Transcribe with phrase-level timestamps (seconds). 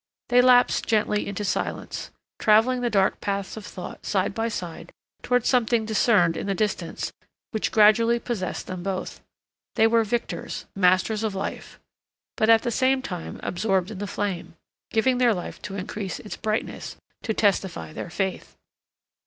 [0.29, 2.09] They lapsed gently into silence,
[2.39, 7.13] traveling the dark paths of thought side by side towards something discerned in the distance
[7.51, 9.21] which gradually possessed them both.
[9.75, 11.79] They were victors, masters of life,
[12.35, 14.55] but at the same time absorbed in the flame,
[14.89, 18.55] giving their life to increase its brightness, to testify to their faith.